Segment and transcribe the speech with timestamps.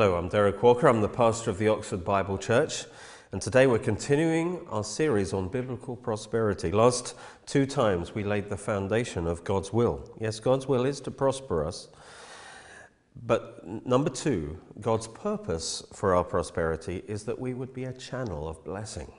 [0.00, 0.88] Hello, I'm Derek Walker.
[0.88, 2.86] I'm the pastor of the Oxford Bible Church,
[3.32, 6.72] and today we're continuing our series on biblical prosperity.
[6.72, 10.10] Last two times we laid the foundation of God's will.
[10.18, 11.88] Yes, God's will is to prosper us.
[13.26, 18.48] But number two, God's purpose for our prosperity is that we would be a channel
[18.48, 19.12] of blessing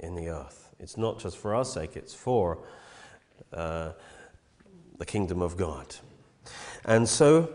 [0.00, 0.68] in the earth.
[0.78, 2.58] It's not just for our sake, it's for
[3.54, 3.92] uh,
[4.98, 5.96] the kingdom of God.
[6.84, 7.48] And so,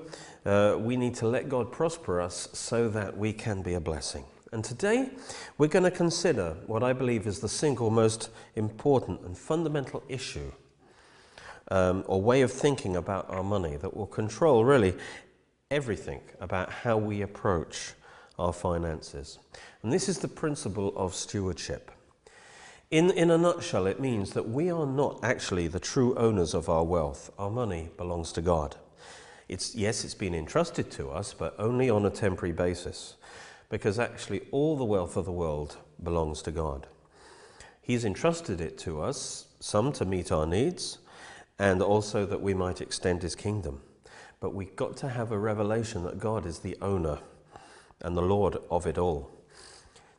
[0.45, 4.23] uh, we need to let God prosper us so that we can be a blessing.
[4.51, 5.09] And today
[5.57, 10.51] we're going to consider what I believe is the single most important and fundamental issue
[11.69, 14.93] um, or way of thinking about our money that will control really
[15.69, 17.93] everything about how we approach
[18.37, 19.39] our finances.
[19.83, 21.91] And this is the principle of stewardship.
[22.89, 26.67] In, in a nutshell, it means that we are not actually the true owners of
[26.67, 27.31] our wealth.
[27.39, 28.75] Our money belongs to God.
[29.51, 33.17] It's, yes, it's been entrusted to us, but only on a temporary basis,
[33.67, 36.87] because actually all the wealth of the world belongs to God.
[37.81, 40.99] He's entrusted it to us, some to meet our needs,
[41.59, 43.81] and also that we might extend His kingdom.
[44.39, 47.19] But we've got to have a revelation that God is the owner
[47.99, 49.29] and the Lord of it all.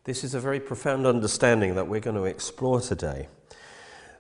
[0.05, 3.29] This is a very profound understanding that we're going to explore today.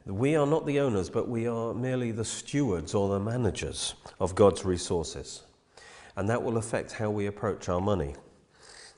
[0.05, 4.35] We are not the owners, but we are merely the stewards or the managers of
[4.35, 5.43] God's resources.
[6.17, 8.17] And that will affect how we approach our money.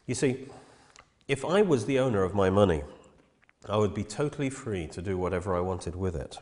[0.06, 0.48] You see,
[1.28, 2.84] if I was the owner of my money,
[3.68, 6.38] I would be totally free to do whatever I wanted with it.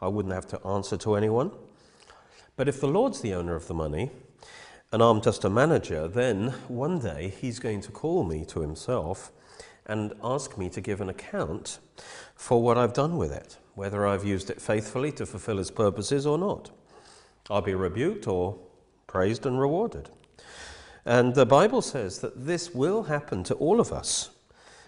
[0.00, 1.50] I wouldn't have to answer to anyone.
[2.56, 4.10] But if the Lord's the owner of the money,
[4.92, 9.30] and I'm just a manager, then one day he's going to call me to himself
[9.84, 11.80] and ask me to give an account
[12.34, 16.26] for what I've done with it whether I've used it faithfully to fulfill its purposes
[16.26, 16.70] or not.
[17.48, 18.58] I'll be rebuked or
[19.06, 20.08] praised and rewarded.
[21.04, 24.30] And the Bible says that this will happen to all of us.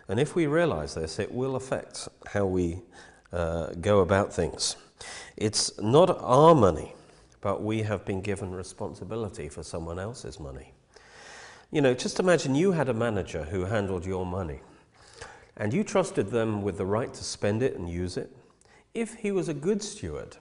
[0.09, 2.81] And if we realize this, it will affect how we
[3.31, 4.77] uh, go about things.
[5.37, 6.94] It's not our money,
[7.43, 10.72] but we have been given responsibility for someone else's money.
[11.71, 14.60] You know, just imagine you had a manager who handled your money,
[15.59, 18.34] and you trusted them with the right to spend it and use it,
[18.94, 20.37] if he was a good steward,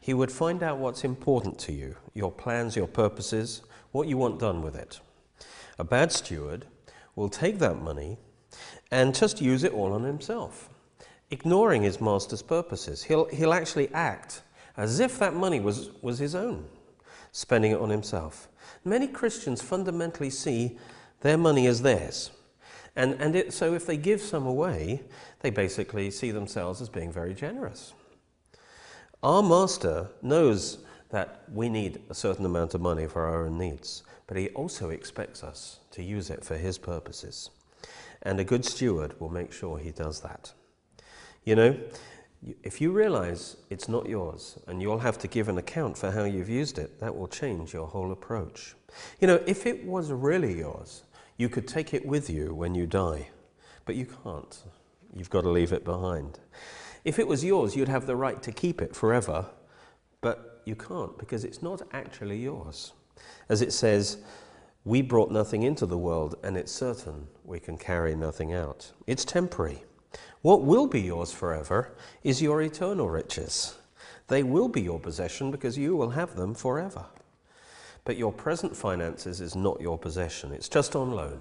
[0.00, 4.38] he would find out what's important to you, your plans, your purposes, what you want
[4.38, 5.00] done with it.
[5.78, 6.66] A bad steward
[7.14, 8.18] will take that money
[8.90, 10.68] and just use it all on himself,
[11.30, 13.02] ignoring his master's purposes.
[13.02, 14.42] He'll, he'll actually act
[14.76, 16.66] as if that money was, was his own,
[17.32, 18.48] spending it on himself.
[18.84, 20.78] Many Christians fundamentally see
[21.20, 22.30] their money as theirs.
[22.94, 25.02] And, and it, so if they give some away,
[25.46, 27.92] they basically see themselves as being very generous.
[29.22, 30.78] Our master knows
[31.10, 34.90] that we need a certain amount of money for our own needs, but he also
[34.90, 37.50] expects us to use it for his purposes.
[38.22, 40.52] And a good steward will make sure he does that.
[41.44, 41.78] You know,
[42.64, 46.24] if you realize it's not yours and you'll have to give an account for how
[46.24, 48.74] you've used it, that will change your whole approach.
[49.20, 51.04] You know, if it was really yours,
[51.36, 53.28] you could take it with you when you die,
[53.84, 54.64] but you can't.
[55.16, 56.38] You've got to leave it behind.
[57.04, 59.46] If it was yours, you'd have the right to keep it forever,
[60.20, 62.92] but you can't because it's not actually yours.
[63.48, 64.18] As it says,
[64.84, 68.92] we brought nothing into the world, and it's certain we can carry nothing out.
[69.06, 69.84] It's temporary.
[70.42, 73.74] What will be yours forever is your eternal riches.
[74.28, 77.06] They will be your possession because you will have them forever.
[78.04, 81.40] But your present finances is not your possession, it's just on loan,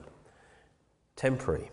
[1.16, 1.69] temporary.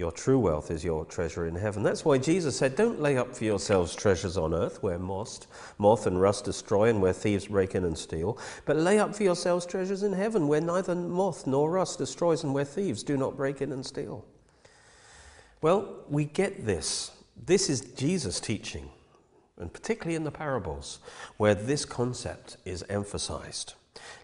[0.00, 1.82] Your true wealth is your treasure in heaven.
[1.82, 6.06] That's why Jesus said, Don't lay up for yourselves treasures on earth where moth, moth
[6.06, 9.66] and rust destroy and where thieves break in and steal, but lay up for yourselves
[9.66, 13.60] treasures in heaven where neither moth nor rust destroys and where thieves do not break
[13.60, 14.24] in and steal.
[15.60, 17.10] Well, we get this.
[17.36, 18.88] This is Jesus' teaching
[19.58, 21.00] and particularly in the parables
[21.36, 23.74] where this concept is emphasized.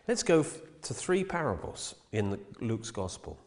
[0.08, 3.38] Let's go to three parables in Luke's Gospel.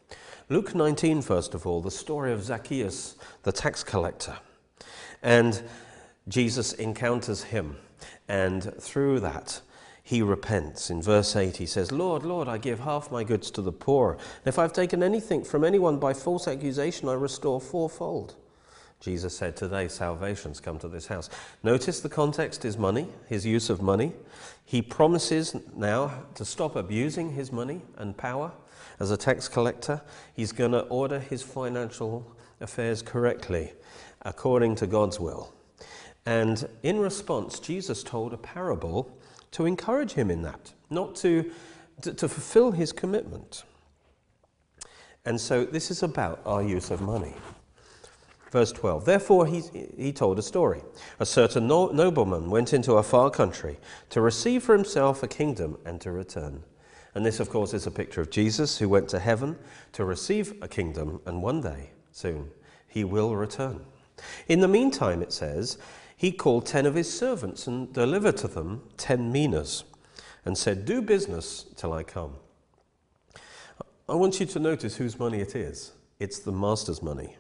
[0.52, 4.36] Luke 19, first of all, the story of Zacchaeus, the tax collector.
[5.22, 5.62] And
[6.28, 7.78] Jesus encounters him,
[8.28, 9.62] and through that,
[10.02, 10.90] he repents.
[10.90, 14.14] In verse 8, he says, Lord, Lord, I give half my goods to the poor.
[14.14, 18.34] And if I've taken anything from anyone by false accusation, I restore fourfold.
[19.00, 21.30] Jesus said, Today salvation's come to this house.
[21.64, 24.14] Notice the context is money, his use of money.
[24.66, 28.52] He promises now to stop abusing his money and power
[29.00, 30.02] as a tax collector.
[30.34, 33.72] He's going to order his financial affairs correctly,
[34.24, 35.54] according to God's will.
[36.26, 39.18] And in response, Jesus told a parable
[39.52, 41.52] to encourage him in that, not to,
[42.02, 43.64] to, to fulfill his commitment.
[45.26, 47.34] And so this is about our use of money.
[48.52, 49.62] Verse 12 Therefore he,
[49.98, 50.82] he told a story.
[51.20, 53.80] A certain no- nobleman went into a far country
[54.10, 56.64] to receive for himself a kingdom and to return.
[57.16, 59.58] And this, of course, is a picture of Jesus who went to heaven
[59.94, 62.52] to receive a kingdom, and one day, soon,
[62.88, 63.82] he will return.
[64.48, 65.78] In the meantime, it says,
[66.16, 69.86] he called ten of his servants and delivered to them ten minas
[70.46, 72.36] and said, Do business till I come.
[74.08, 75.94] I want you to notice whose money it is.
[76.20, 77.38] It's the master's money.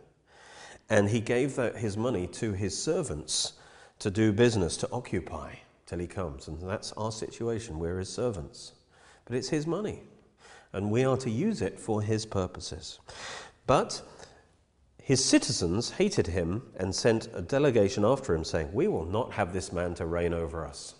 [0.89, 3.53] And he gave that, his money to his servants
[3.99, 5.55] to do business, to occupy
[5.85, 6.47] till he comes.
[6.47, 7.79] And that's our situation.
[7.79, 8.73] We're his servants.
[9.25, 10.01] But it's his money.
[10.73, 12.99] And we are to use it for his purposes.
[13.67, 14.01] But
[15.01, 19.53] his citizens hated him and sent a delegation after him, saying, We will not have
[19.53, 20.95] this man to reign over us.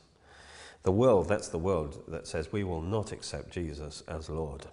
[0.84, 4.66] The world, that's the world that says we will not accept Jesus as Lord.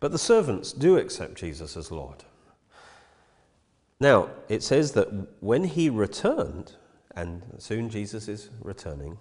[0.00, 2.24] But the servants do accept Jesus as Lord.
[4.02, 5.06] Now, it says that
[5.38, 6.72] when he returned,
[7.14, 9.16] and soon Jesus is returning,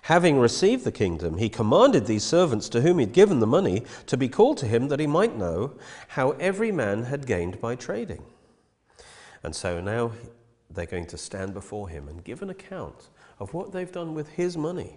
[0.00, 4.16] having received the kingdom, he commanded these servants to whom he'd given the money to
[4.16, 5.74] be called to him that he might know
[6.08, 8.24] how every man had gained by trading.
[9.42, 10.12] And so now
[10.70, 14.30] they're going to stand before him and give an account of what they've done with
[14.30, 14.96] his money.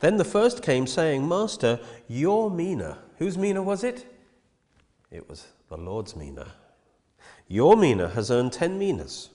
[0.00, 2.98] Then the first came saying, Master, your mina.
[3.16, 4.04] Whose mina was it?
[5.10, 6.52] It was the Lord's mina.
[7.52, 9.28] Your mina has earned 10 minas.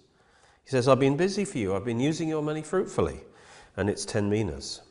[0.63, 1.75] He says, I've been busy for you.
[1.75, 3.19] I've been using your money fruitfully.
[3.75, 4.81] And it's 10 minas.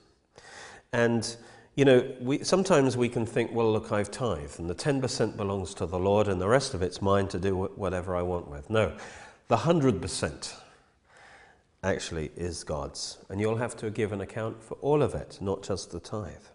[0.92, 1.36] And,
[1.74, 5.74] you know, we, sometimes we can think, well, look, I've tithed, and the 10% belongs
[5.74, 8.70] to the Lord, and the rest of it's mine to do whatever I want with.
[8.70, 8.96] No,
[9.48, 10.54] the 100%
[11.82, 13.18] actually is God's.
[13.28, 16.46] And you'll have to give an account for all of it, not just the tithe.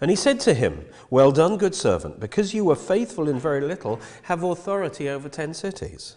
[0.00, 3.60] And he said to him, Well done, good servant, because you were faithful in very
[3.60, 6.16] little, have authority over ten cities.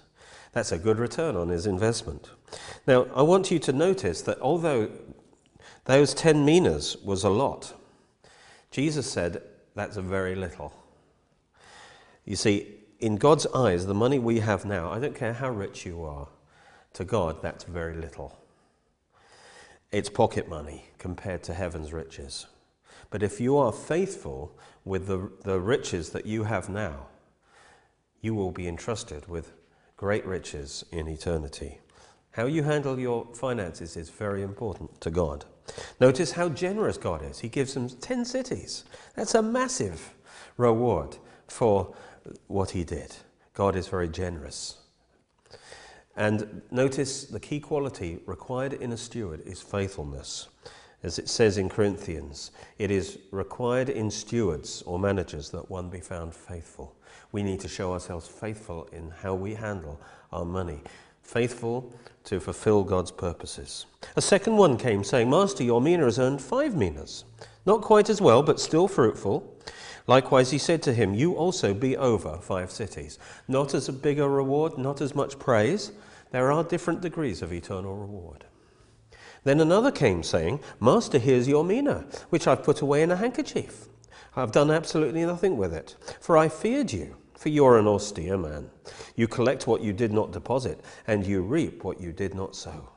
[0.53, 2.29] That's a good return on his investment.
[2.87, 4.89] Now, I want you to notice that although
[5.85, 7.73] those ten minas was a lot,
[8.71, 9.41] Jesus said
[9.75, 10.73] that's a very little.
[12.25, 15.85] You see, in God's eyes, the money we have now, I don't care how rich
[15.85, 16.29] you are,
[16.93, 18.37] to God, that's very little.
[19.91, 22.45] It's pocket money compared to heaven's riches.
[23.13, 27.05] But if you are faithful with the, the riches that you have now,
[28.21, 29.53] you will be entrusted with
[29.97, 31.77] great riches in eternity.
[32.31, 35.45] How you handle your finances is very important to God.
[35.99, 37.37] Notice how generous God is.
[37.37, 38.83] He gives them 10 cities.
[39.15, 40.15] That's a massive
[40.57, 41.17] reward
[41.47, 41.93] for
[42.47, 43.15] what he did.
[43.53, 44.77] God is very generous.
[46.15, 50.47] And notice the key quality required in a steward is faithfulness.
[51.03, 55.99] As it says in Corinthians, it is required in stewards or managers that one be
[55.99, 56.95] found faithful.
[57.33, 59.99] We need to show ourselves faithful in how we handle
[60.31, 60.79] our money,
[61.21, 63.85] faithful to fulfill God's purposes.
[64.15, 67.25] A second one came saying, Master, your mina has earned five minas.
[67.65, 69.49] Not quite as well, but still fruitful.
[70.07, 73.19] Likewise, he said to him, You also be over five cities.
[73.47, 75.91] Not as a bigger reward, not as much praise.
[76.31, 78.45] There are different degrees of eternal reward.
[79.43, 83.87] Then another came, saying, Master, here's your mina, which I've put away in a handkerchief.
[84.35, 88.69] I've done absolutely nothing with it, for I feared you, for you're an austere man.
[89.15, 92.89] You collect what you did not deposit, and you reap what you did not sow.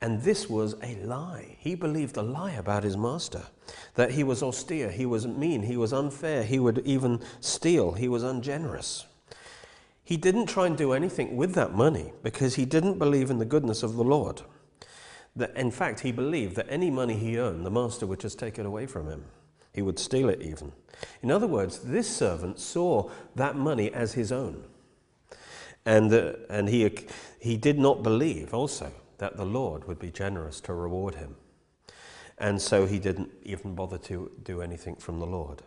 [0.00, 1.56] And this was a lie.
[1.58, 3.42] He believed a lie about his master
[3.94, 8.08] that he was austere, he was mean, he was unfair, he would even steal, he
[8.08, 9.06] was ungenerous.
[10.02, 13.44] He didn't try and do anything with that money because he didn't believe in the
[13.44, 14.40] goodness of the Lord.
[15.38, 18.58] That, in fact, he believed that any money he earned, the master would just take
[18.58, 19.24] it away from him.
[19.72, 20.72] He would steal it even.
[21.22, 24.64] In other words, this servant saw that money as his own.
[25.86, 26.90] And, uh, and he,
[27.38, 31.36] he did not believe also that the Lord would be generous to reward him.
[32.36, 35.62] And so he didn't even bother to do anything from the Lord.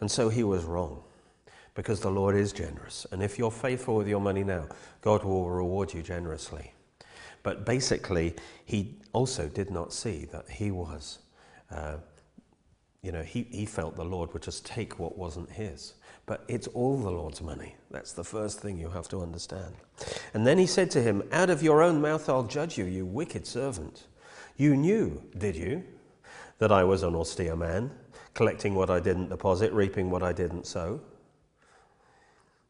[0.00, 1.02] And so he was wrong
[1.74, 3.06] because the Lord is generous.
[3.12, 4.66] And if you're faithful with your money now,
[5.00, 6.72] God will reward you generously.
[7.46, 8.34] But basically,
[8.64, 11.20] he also did not see that he was,
[11.70, 11.98] uh,
[13.02, 15.94] you know, he, he felt the Lord would just take what wasn't his.
[16.26, 17.76] But it's all the Lord's money.
[17.92, 19.76] That's the first thing you have to understand.
[20.34, 23.06] And then he said to him, Out of your own mouth I'll judge you, you
[23.06, 24.08] wicked servant.
[24.56, 25.84] You knew, did you,
[26.58, 27.92] that I was an austere man,
[28.34, 31.00] collecting what I didn't deposit, reaping what I didn't sow?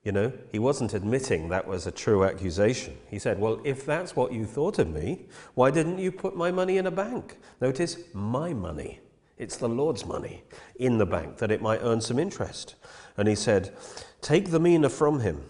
[0.06, 2.96] You know, he wasn't admitting that was a true accusation.
[3.10, 6.52] He said, Well, if that's what you thought of me, why didn't you put my
[6.52, 7.38] money in a bank?
[7.60, 9.00] Notice, my money
[9.36, 10.44] It's the Lord's money
[10.76, 12.76] in the bank that it might earn some interest.
[13.16, 13.74] And he said,
[14.20, 15.42] Take the mina from him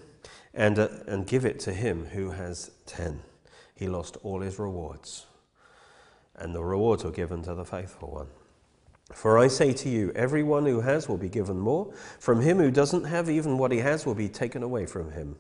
[0.55, 3.21] and, uh, and give it to him who has ten.
[3.75, 5.27] He lost all his rewards,
[6.35, 8.29] and the rewards were given to the faithful one.
[9.13, 11.93] For I say to you, everyone who has will be given more.
[12.19, 15.37] From him who doesn't have, even what he has will be taken away from him.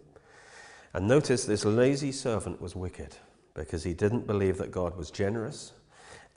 [0.94, 3.16] And notice this lazy servant was wicked
[3.54, 5.72] because he didn't believe that God was generous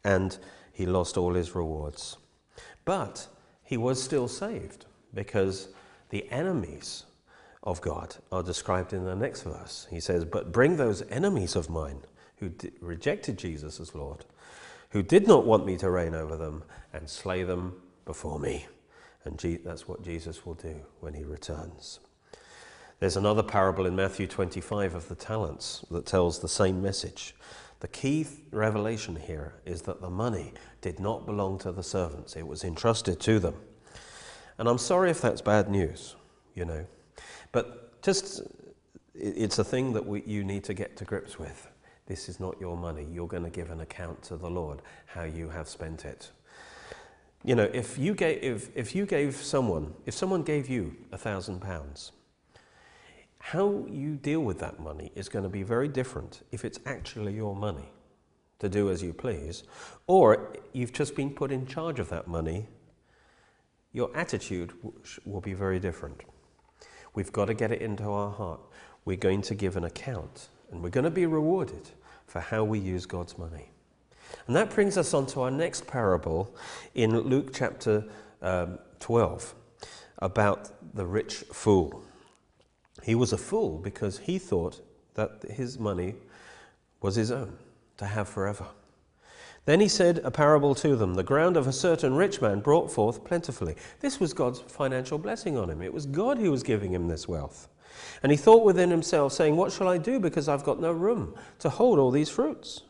[0.04, 0.38] and
[0.74, 2.18] he lost all his rewards.
[2.84, 3.28] But
[3.64, 5.70] he was still saved because
[6.10, 7.04] the enemies
[7.64, 9.88] of God are described in the next verse.
[9.90, 12.02] He says, But bring those enemies of mine
[12.38, 14.26] who rejected Jesus as Lord,
[14.90, 18.66] who did not want me to reign over them, and slay them before me.
[19.24, 22.00] And that's what Jesus will do when he returns.
[23.00, 27.36] There's another parable in Matthew 25 of the talents that tells the same message.
[27.80, 32.48] The key revelation here is that the money did not belong to the servants, it
[32.48, 33.56] was entrusted to them.
[34.58, 36.16] And I'm sorry if that's bad news,
[36.56, 36.86] you know.
[37.54, 38.42] But just,
[39.16, 41.70] it's a thing that we, you need to get to grips with.
[42.10, 43.08] This is not your money.
[43.14, 46.32] You're going to give an account to the Lord how you have spent it.
[47.46, 51.18] You know, if you gave, if, if you gave someone, if someone gave you a
[51.20, 52.12] thousand pounds,
[53.38, 57.36] how you deal with that money is going to be very different if it's actually
[57.36, 57.94] your money
[58.58, 59.64] to do as you please,
[60.08, 62.68] or you've just been put in charge of that money,
[63.94, 64.74] your attitude
[65.26, 66.24] will be very different.
[67.14, 68.62] We've got to get it into our heart.
[69.06, 71.90] We're going to give an account and we're going to be rewarded
[72.28, 73.72] for how we use God's money.
[74.48, 76.56] And that brings us on to our next parable
[76.94, 78.06] in Luke chapter
[78.42, 79.56] um, 12
[80.20, 82.04] about the rich fool.
[83.04, 84.82] He was a fool because he thought
[85.16, 86.16] that his money
[87.02, 87.58] was his own
[87.98, 88.66] to have forever.
[89.66, 92.92] Then he said a parable to them The ground of a certain rich man brought
[92.92, 93.76] forth plentifully.
[94.00, 95.82] This was God's financial blessing on him.
[95.82, 97.68] It was God who was giving him this wealth.
[98.24, 101.36] And he thought within himself, saying, What shall I do because I've got no room
[101.60, 102.82] to hold all these fruits?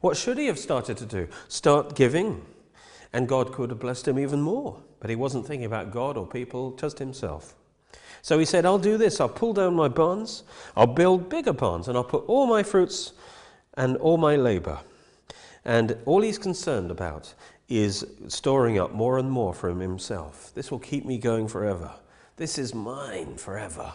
[0.00, 1.28] What should he have started to do?
[1.48, 2.44] Start giving.
[3.12, 4.80] And God could have blessed him even more.
[5.00, 7.54] But he wasn't thinking about God or people, just himself.
[8.22, 9.20] So he said, I'll do this.
[9.20, 10.42] I'll pull down my barns,
[10.76, 13.12] I'll build bigger barns, and I'll put all my fruits
[13.74, 14.80] and all my labor.
[15.64, 17.34] And all he's concerned about
[17.68, 20.52] is storing up more and more for himself.
[20.54, 21.90] This will keep me going forever.
[22.36, 23.92] This is mine forever.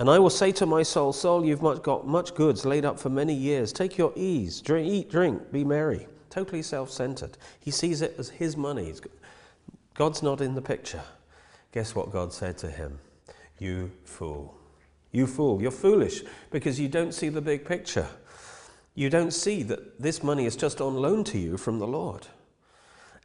[0.00, 3.10] And I will say to my soul, Soul, you've got much goods laid up for
[3.10, 3.70] many years.
[3.70, 6.06] Take your ease, drink, eat, drink, be merry.
[6.30, 7.36] Totally self centered.
[7.60, 8.94] He sees it as his money.
[9.94, 11.02] God's not in the picture.
[11.72, 12.98] Guess what God said to him?
[13.58, 14.56] You fool.
[15.12, 15.60] You fool.
[15.60, 18.08] You're foolish because you don't see the big picture.
[18.94, 22.26] You don't see that this money is just on loan to you from the Lord.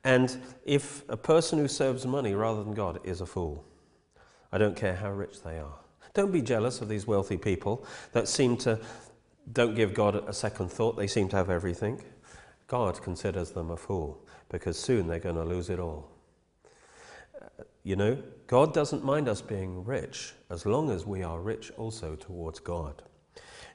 [0.03, 3.63] And if a person who serves money rather than God is a fool,
[4.51, 5.84] I don't care how rich they are.
[6.15, 8.79] Don't be jealous of these wealthy people that seem to
[9.53, 10.97] don't give God a second thought.
[10.97, 12.01] They seem to have everything.
[12.67, 16.09] God considers them a fool because soon they're going to lose it all.
[17.83, 18.17] You know,
[18.47, 23.03] God doesn't mind us being rich as long as we are rich also towards God.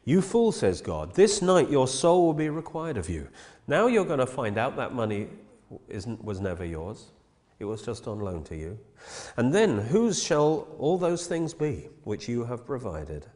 [0.05, 3.29] You fool, says God, this night your soul will be required of you.
[3.69, 5.29] Now you're going to find out that money
[5.89, 7.13] isn't was never yours.
[7.61, 8.79] It was just on loan to you.
[9.37, 13.27] And then, whose shall all those things be which you have provided?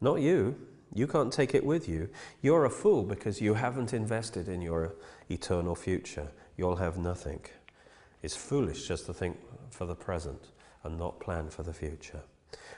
[0.00, 0.56] Not you.
[0.92, 2.08] You can't take it with you.
[2.42, 4.94] You're a fool because you haven't invested in your
[5.30, 6.28] eternal future.
[6.56, 7.40] You'll have nothing.
[8.22, 9.36] It's foolish just to think
[9.70, 10.48] for the present
[10.82, 12.22] and not plan for the future.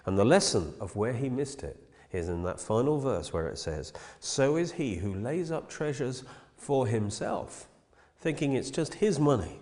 [0.05, 1.83] And the lesson of where he missed it
[2.13, 6.25] is in that final verse where it says, So is he who lays up treasures
[6.57, 7.69] for himself,
[8.21, 9.61] thinking it's just his money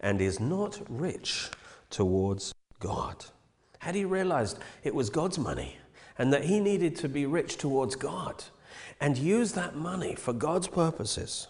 [0.00, 1.48] and is not rich
[1.90, 3.24] towards God.
[3.80, 5.76] Had he realized it was God's money
[6.18, 8.44] and that he needed to be rich towards God
[9.00, 11.48] and use that money for God's purposes,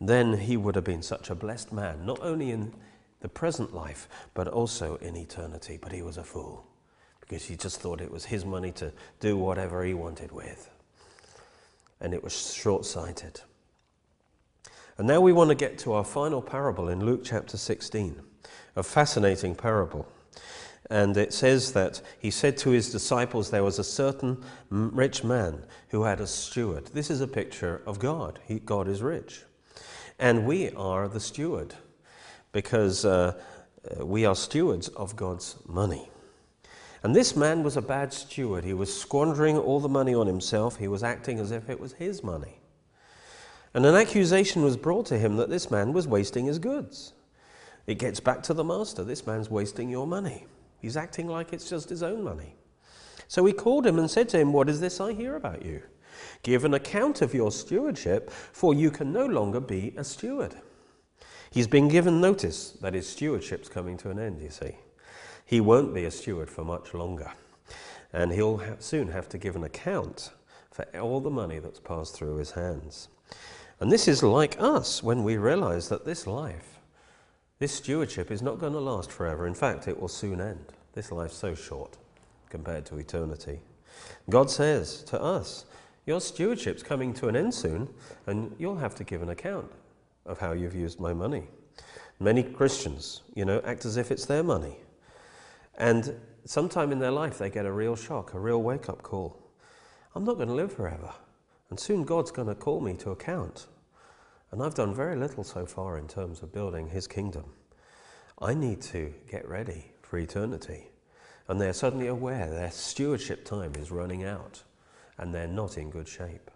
[0.00, 2.72] then he would have been such a blessed man, not only in
[3.20, 5.78] the present life, but also in eternity.
[5.80, 6.66] But he was a fool
[7.20, 10.70] because he just thought it was his money to do whatever he wanted with.
[12.00, 13.40] And it was short sighted.
[14.98, 18.18] And now we want to get to our final parable in Luke chapter 16,
[18.76, 20.06] a fascinating parable.
[20.88, 25.64] And it says that he said to his disciples, There was a certain rich man
[25.88, 26.86] who had a steward.
[26.86, 28.38] This is a picture of God.
[28.46, 29.42] He, God is rich.
[30.18, 31.74] And we are the steward
[32.52, 33.34] because uh,
[34.00, 36.08] uh we are stewards of God's money.
[37.02, 38.64] And this man was a bad steward.
[38.64, 41.92] He was squandering all the money on himself, he was acting as if it was
[41.92, 42.60] his money.
[43.76, 47.12] And an accusation was brought to him that this man was wasting his goods.
[47.86, 49.04] It gets back to the master.
[49.04, 50.46] This man's wasting your money.
[50.80, 52.56] He's acting like it's just his own money.
[53.28, 55.82] So he called him and said to him, What is this I hear about you?
[56.42, 60.54] Give an account of your stewardship, for you can no longer be a steward.
[61.50, 64.76] He's been given notice that his stewardship's coming to an end, you see.
[65.44, 67.30] He won't be a steward for much longer.
[68.10, 70.30] And he'll soon have to give an account
[70.70, 73.08] for all the money that's passed through his hands.
[73.80, 76.78] And this is like us when we realize that this life,
[77.58, 79.46] this stewardship is not going to last forever.
[79.46, 80.72] In fact, it will soon end.
[80.94, 81.96] This life's so short
[82.48, 83.60] compared to eternity.
[84.30, 85.66] God says to us,
[86.06, 87.88] Your stewardship's coming to an end soon,
[88.26, 89.70] and you'll have to give an account
[90.24, 91.44] of how you've used my money.
[92.18, 94.78] Many Christians, you know, act as if it's their money.
[95.76, 99.36] And sometime in their life, they get a real shock, a real wake up call.
[100.14, 101.12] I'm not going to live forever.
[101.70, 103.66] And soon God's going to call me to account.
[104.50, 107.44] And I've done very little so far in terms of building His kingdom.
[108.40, 110.88] I need to get ready for eternity.
[111.48, 114.62] And they're suddenly aware their stewardship time is running out
[115.18, 116.50] and they're not in good shape.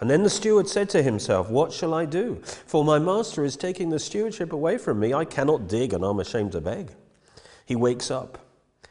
[0.00, 2.40] And then the steward said to himself, What shall I do?
[2.66, 5.14] For my master is taking the stewardship away from me.
[5.14, 6.92] I cannot dig and I'm ashamed to beg.
[7.64, 8.38] He wakes up.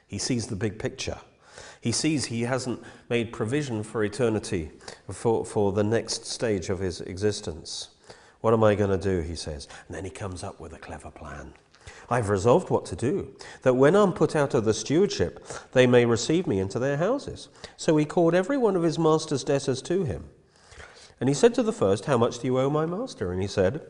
[0.07, 1.19] He sees the big picture.
[1.85, 4.71] He sees he hasn't made provision for eternity,
[5.11, 7.89] for, for the next stage of his existence.
[8.41, 9.21] What am I going to do?
[9.21, 9.67] He says.
[9.87, 11.53] And then he comes up with a clever plan.
[12.09, 16.05] I've resolved what to do, that when I'm put out of the stewardship, they may
[16.05, 17.49] receive me into their houses.
[17.77, 20.25] So he called every one of his master's debtors to him
[21.19, 23.31] and he said to the first, How much do you owe my master?
[23.31, 23.81] And he said,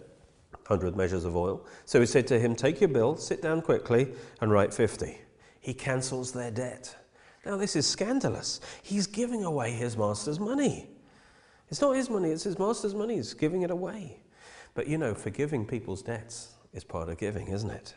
[0.67, 1.65] 100 measures of oil.
[1.86, 4.10] So he said to him, Take your bill, sit down quickly,
[4.41, 5.17] and write 50.
[5.60, 6.96] He cancels their debt.
[7.45, 8.60] Now, this is scandalous.
[8.81, 10.89] He's giving away his master's money.
[11.69, 13.15] It's not his money, it's his master's money.
[13.15, 14.19] He's giving it away.
[14.73, 17.95] But you know, forgiving people's debts is part of giving, isn't it?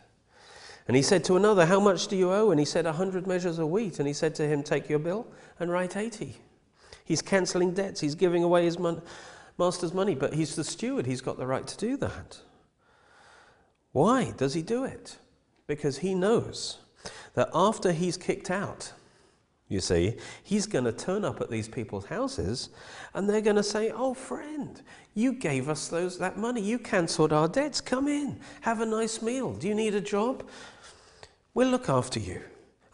[0.87, 2.50] And he said to another, How much do you owe?
[2.50, 3.98] And he said, A hundred measures of wheat.
[3.98, 5.26] And he said to him, Take your bill
[5.61, 6.37] and write 80.
[7.04, 8.00] He's cancelling debts.
[8.00, 9.02] He's giving away his mon-
[9.58, 11.04] master's money, but he's the steward.
[11.04, 12.38] He's got the right to do that.
[13.92, 15.18] Why does he do it?
[15.66, 16.78] Because he knows
[17.34, 18.92] that after he's kicked out,
[19.68, 22.70] you see, he's going to turn up at these people's houses
[23.14, 24.81] and they're going to say, Oh, friend,
[25.14, 26.62] you gave us those, that money.
[26.62, 27.81] You cancelled our debts.
[27.81, 29.52] Come in, have a nice meal.
[29.52, 30.48] Do you need a job?
[31.52, 32.40] We'll look after you.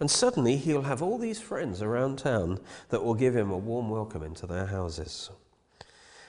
[0.00, 2.58] And suddenly he'll have all these friends around town
[2.88, 5.30] that will give him a warm welcome into their houses.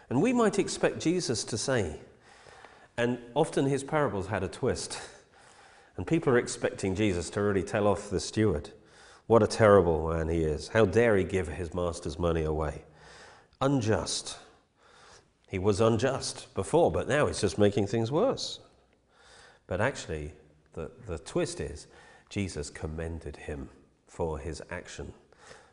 [0.09, 1.99] And we might expect Jesus to say,
[2.97, 4.99] and often his parables had a twist,
[5.97, 8.69] and people are expecting Jesus to really tell off the steward.
[9.27, 10.67] What a terrible man he is.
[10.67, 12.83] How dare he give his master's money away?
[13.59, 14.37] Unjust.
[15.47, 18.59] He was unjust before, but now he's just making things worse.
[19.67, 20.33] But actually,
[20.73, 21.87] the, the twist is
[22.29, 23.69] Jesus commended him
[24.07, 25.13] for his action.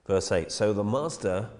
[0.07, 1.51] Verse 8 So the master,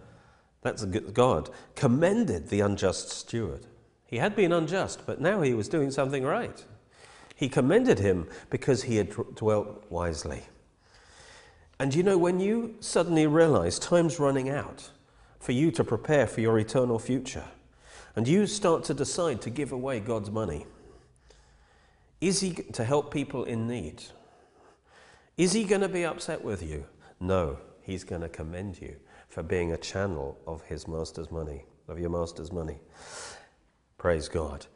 [0.63, 3.67] that's God, commended the unjust steward.
[4.07, 6.65] He had been unjust, but now he was doing something right.
[7.35, 10.45] He commended him because he had dwelt wisely.
[11.83, 14.89] And you know, when you suddenly realize time's running out
[15.41, 17.47] for you to prepare for your eternal future,
[18.15, 20.65] and you start to decide to give away God's money,
[22.21, 24.01] is he to help people in need?
[25.37, 26.85] Is he going to be upset with you?
[27.19, 28.95] No, he's going to commend you
[29.29, 32.79] for being a channel of his master's money, of your master's money.
[33.99, 34.67] Praise God.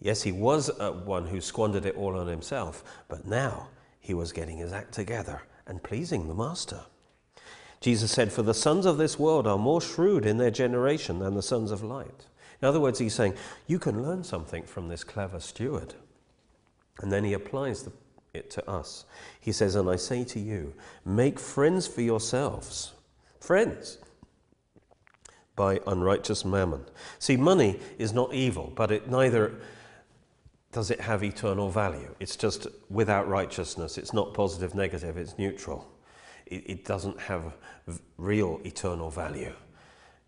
[0.00, 4.32] Yes, he was uh, one who squandered it all on himself, but now he was
[4.32, 5.40] getting his act together
[5.72, 6.82] and pleasing the master.
[7.80, 11.34] Jesus said, For the sons of this world are more shrewd in their generation than
[11.34, 12.26] the sons of light.
[12.60, 13.32] In other words, he's saying,
[13.66, 15.94] You can learn something from this clever steward.
[17.00, 17.92] And then he applies the
[18.34, 19.06] it to us.
[19.40, 20.74] He says, And I say to you,
[21.06, 22.92] make friends for yourselves.
[23.40, 23.96] Friends
[25.56, 26.84] by unrighteous mammon.
[27.18, 29.54] See, money is not evil, but it neither
[30.72, 32.14] does it have eternal value.
[32.18, 33.98] It's just without righteousness.
[33.98, 35.86] It's not positive, negative, it's neutral.
[36.46, 37.54] It, it doesn't have
[38.16, 39.52] real eternal value.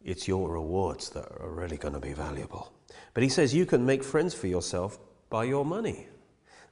[0.04, 2.72] It's your rewards that are really going to be valuable.
[3.14, 4.98] But he says you can make friends for yourself
[5.30, 6.08] by your money.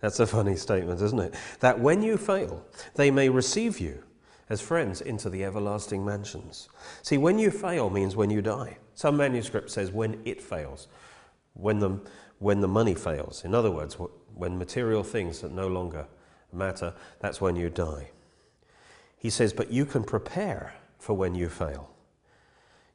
[0.00, 1.34] That's a funny statement, isn't it?
[1.60, 4.02] That when you fail, they may receive you
[4.50, 6.68] as friends into the everlasting mansions.
[7.02, 8.76] See, when you fail means when you die.
[8.94, 10.88] Some manuscript says when it fails,
[11.54, 12.00] when the,
[12.42, 13.44] when the money fails.
[13.44, 13.96] In other words,
[14.34, 16.06] when material things that no longer
[16.52, 18.10] matter, that's when you die.
[19.16, 21.90] He says, but you can prepare for when you fail.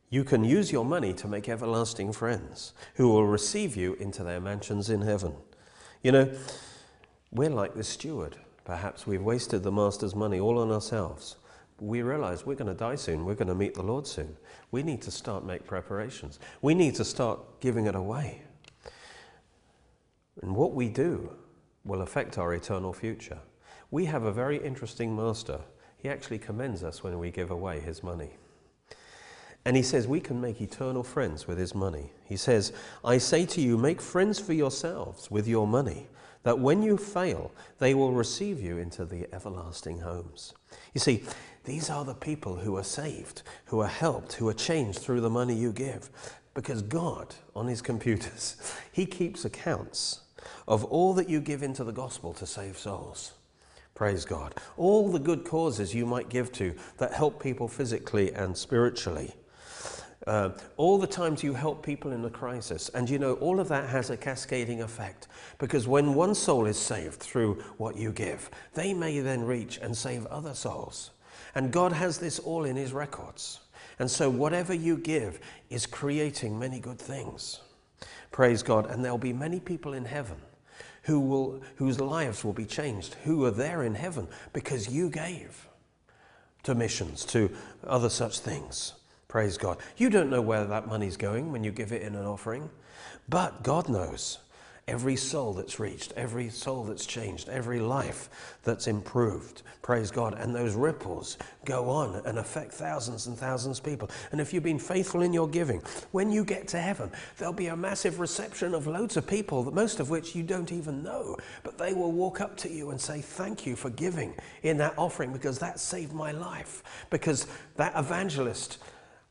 [0.10, 4.42] You can use your money to make everlasting friends who will receive you into their
[4.42, 5.34] mansions in heaven.
[6.04, 6.32] You know,
[7.32, 8.36] we're like this steward.
[8.66, 11.38] Perhaps we've wasted the master's money all on ourselves.
[11.80, 13.24] We realize we're going to die soon.
[13.24, 14.36] We're going to meet the Lord soon.
[14.72, 16.40] We need to start make preparations.
[16.62, 18.42] We need to start giving it away.
[20.42, 21.32] And what we do
[21.84, 23.40] will affect our eternal future.
[23.90, 25.62] We have a very interesting master.
[25.98, 28.32] He actually commends us when we give away his money.
[29.66, 32.12] And he says we can make eternal friends with his money.
[32.26, 32.72] He says,
[33.04, 36.08] I say to you, make friends for yourselves with your money,
[36.44, 40.54] that when you fail, they will receive you into the everlasting homes.
[40.94, 41.24] You see,
[41.66, 45.30] these are the people who are saved, who are helped, who are changed through the
[45.30, 46.10] money you give.
[46.54, 48.56] Because God, on his computers,
[48.92, 50.22] he keeps accounts
[50.68, 53.34] of all that you give into the gospel to save souls.
[53.96, 54.54] Praise God.
[54.78, 59.34] All the good causes you might give to that help people physically and spiritually.
[60.28, 62.90] Uh, all the times you help people in a crisis.
[62.90, 66.78] And you know, all of that has a cascading effect because when one soul is
[66.78, 71.12] saved through what you give, they may then reach and save other souls.
[71.56, 73.62] And God has this all in his records.
[74.00, 77.62] And so whatever you give is creating many good things.
[78.32, 78.90] Praise God.
[78.90, 80.38] And there'll be many people in heaven
[81.04, 85.68] who will, whose lives will be changed, who are there in heaven because you gave
[86.64, 87.50] to missions, to
[87.86, 88.94] other such things.
[89.28, 89.78] Praise God.
[89.96, 92.70] You don't know where that money's going when you give it in an offering,
[93.30, 94.40] but God knows
[94.88, 99.64] every soul that's reached, every soul that's changed, every life that's improved.
[99.82, 100.34] Praise God.
[100.34, 104.10] And those ripples go on and affect thousands and thousands of people.
[104.32, 107.68] And if you've been faithful in your giving, when you get to heaven, there'll be
[107.68, 111.38] a massive reception of loads of people, most of which you don't even know.
[111.64, 114.94] But they will walk up to you and say, Thank you for giving in that
[114.98, 116.84] offering because that saved my life.
[117.10, 118.80] Because that evangelist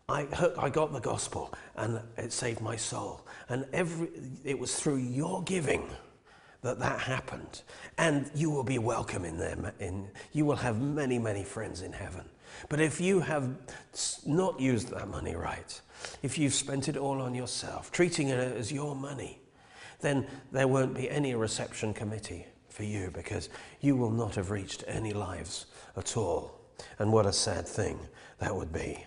[0.09, 3.27] I, I got the gospel and it saved my soul.
[3.49, 4.09] And every,
[4.45, 5.89] it was through your giving
[6.63, 7.63] that that happened.
[7.99, 9.75] And you will be welcome in there.
[9.81, 12.25] In, you will have many, many friends in heaven.
[12.69, 13.51] But if you have
[14.25, 15.81] not used that money right,
[16.23, 19.41] if you've spent it all on yourself, treating it as your money,
[20.03, 23.49] then there won't be any reception committee for you because
[23.81, 25.67] you will not have reached any lives
[25.97, 26.61] at all.
[27.01, 27.99] And what a sad thing
[28.39, 29.05] that would be.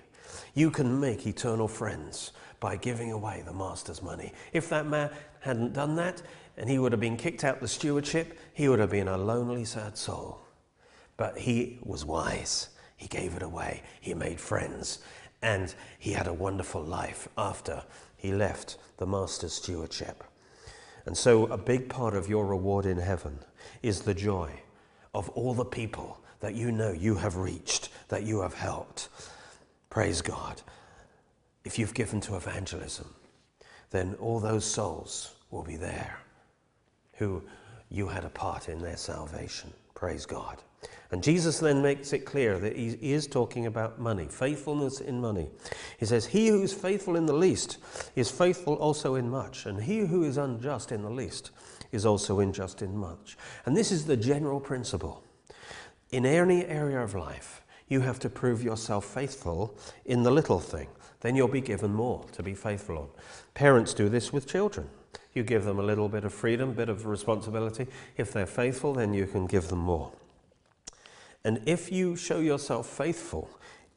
[0.53, 4.33] You can make eternal friends by giving away the master's money.
[4.53, 6.21] If that man hadn't done that
[6.57, 9.65] and he would have been kicked out the stewardship, he would have been a lonely,
[9.65, 10.41] sad soul.
[11.17, 12.69] But he was wise.
[12.97, 13.83] He gave it away.
[14.01, 14.99] He made friends.
[15.41, 17.83] And he had a wonderful life after
[18.17, 20.23] he left the master's stewardship.
[21.05, 23.39] And so, a big part of your reward in heaven
[23.81, 24.51] is the joy
[25.13, 29.07] of all the people that you know you have reached, that you have helped.
[29.89, 30.62] Praise God.
[31.63, 33.13] If you've given to evangelism,
[33.89, 36.19] then all those souls will be there
[37.13, 37.43] who
[37.89, 39.73] you had a part in their salvation.
[39.93, 40.62] Praise God.
[41.12, 45.49] And Jesus then makes it clear that he is talking about money, faithfulness in money.
[45.97, 47.80] He says, He who is faithful in the least
[48.15, 51.49] is faithful also in much, and he who is unjust in the least
[51.91, 53.38] is also unjust in much.
[53.65, 55.23] And this is the general principle.
[56.12, 59.75] In any area of life, you have to prove yourself faithful
[60.06, 60.88] in the little thing.
[61.21, 63.10] Then you'll be given more to be faithful on.
[63.54, 64.89] Parents do this with children.
[65.34, 67.88] You give them a little bit of freedom, bit of responsibility.
[68.15, 70.12] If they're faithful, then you can give them more.
[71.43, 73.49] And if you show yourself faithful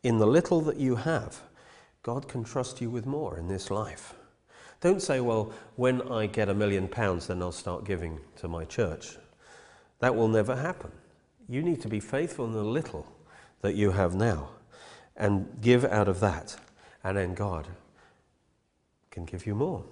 [0.03, 1.41] in the little that you have,
[2.03, 4.15] God can trust you with more in this life.
[4.81, 8.65] Don't say, well, when I get a million pounds, then I'll start giving to my
[8.65, 9.17] church.
[10.01, 10.91] That will never happen.
[11.49, 13.07] You need to be faithful in the little
[13.63, 14.51] that you have now
[15.17, 16.57] and give out of that.
[17.03, 17.67] And then God
[19.11, 19.85] can give you more.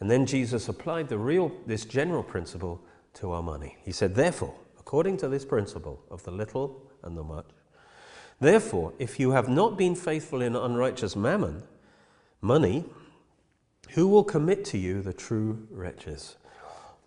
[0.00, 2.80] And then Jesus applied the real, this general principle
[3.14, 3.76] to our money.
[3.82, 7.46] He said, Therefore, according to this principle of the little and the much,
[8.40, 11.62] therefore, if you have not been faithful in unrighteous mammon,
[12.40, 12.84] money,
[13.90, 16.36] who will commit to you the true riches?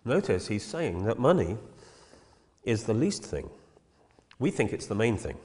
[0.04, 1.58] Notice he's saying that money
[2.64, 3.50] is the least thing.
[4.38, 5.36] We think it's the main thing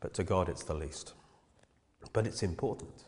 [0.00, 1.14] but to God it's the least.
[2.12, 3.04] But it's important.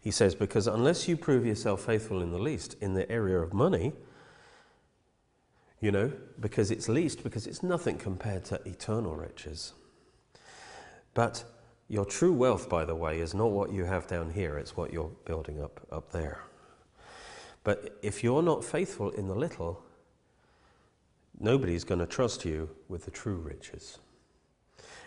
[0.00, 3.52] He says, because unless you prove yourself faithful in the least, in the area of
[3.54, 3.92] money,
[5.80, 9.72] you know, because it's least, because it's nothing compared to eternal riches.
[11.14, 11.44] But
[11.88, 14.92] your true wealth, by the way, is not what you have down here, it's what
[14.92, 16.42] you're building up up there.
[17.64, 19.84] But if you're not faithful in the little,
[21.38, 23.98] nobody's going to trust you with the true riches.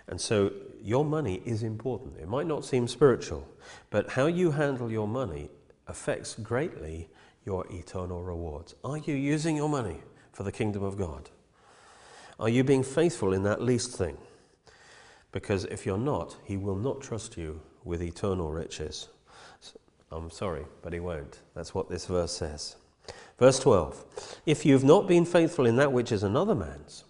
[0.08, 2.18] And so your money is important.
[2.20, 3.48] It might not seem spiritual,
[3.90, 5.50] but how you handle your money
[5.88, 7.10] affects greatly
[7.46, 8.76] your eternal rewards.
[8.84, 10.00] Are you using your money
[10.32, 11.30] for the kingdom of God?
[12.40, 14.18] Are you being faithful in that least thing?
[15.32, 19.10] Because if you're not, He will not trust you with eternal riches.
[20.12, 21.40] I'm sorry, but He won't.
[21.56, 22.76] That's what this verse says.
[23.38, 27.06] Verse 12 If you've not been faithful in that which is another man's,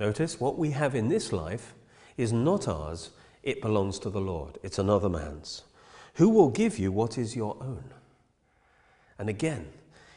[0.00, 1.74] notice what we have in this life
[2.16, 3.10] is not ours,
[3.42, 4.58] it belongs to the Lord.
[4.62, 5.62] It's another man's.
[6.14, 7.84] Who will give you what is your own?
[9.18, 9.66] And again,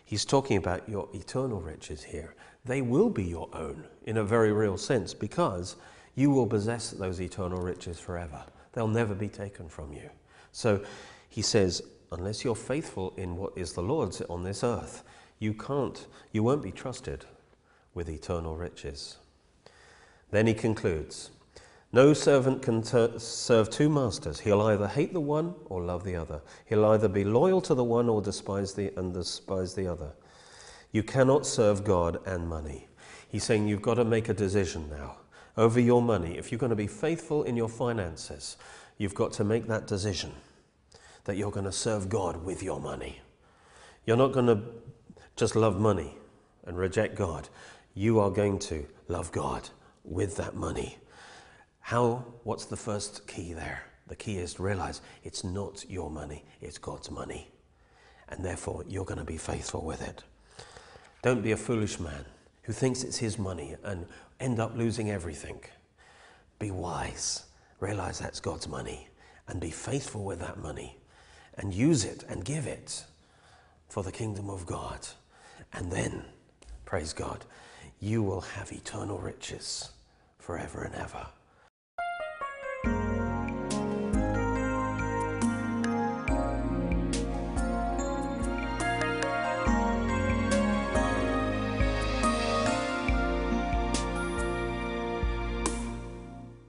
[0.06, 2.36] he's talking about your eternal riches here.
[2.66, 5.76] They will be your own in a very real sense because
[6.16, 8.44] you will possess those eternal riches forever.
[8.74, 10.10] They'll never be taken from you.
[10.52, 10.84] So
[11.30, 11.82] he says,
[12.12, 15.04] unless you're faithful in what is the Lord's on this earth,
[15.40, 17.26] you can't, you won't be trusted
[17.94, 19.18] with eternal riches.
[20.32, 21.32] Then he concludes
[21.94, 24.42] No servant can ter- serve two masters.
[24.42, 26.42] He'll either hate the one or love the other.
[26.66, 30.12] He'll either be loyal to the one or despise the and despise the other.
[30.92, 32.88] You cannot serve God and money.
[33.30, 35.18] He's saying you've got to make a decision now
[35.56, 36.38] over your money.
[36.38, 38.58] If you're going to be faithful in your finances,
[38.98, 40.34] you've got to make that decision
[41.24, 43.22] that you're going to serve God with your money.
[44.06, 44.62] You're not going to
[45.36, 46.18] just love money
[46.66, 47.50] and reject God.
[47.94, 49.70] You are going to love God
[50.04, 50.98] with that money.
[51.88, 53.82] How, what's the first key there?
[54.08, 57.50] The key is to realize it's not your money, it's God's money.
[58.28, 60.22] And therefore, you're going to be faithful with it.
[61.22, 62.26] Don't be a foolish man
[62.64, 64.06] who thinks it's his money and
[64.42, 65.62] end up losing everything.
[66.60, 67.46] Be wise.
[67.80, 69.08] Realize that's God's money
[69.48, 70.98] and be faithful with that money
[71.58, 73.06] and use it and give it
[73.88, 75.08] for the kingdom of God.
[75.72, 76.26] And then,
[76.84, 77.46] praise God,
[78.02, 79.92] you will have eternal riches
[80.38, 81.28] forever and ever.